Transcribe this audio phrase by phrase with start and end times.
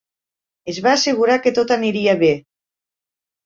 [0.73, 2.33] Es va assegurar que tot aniria bé.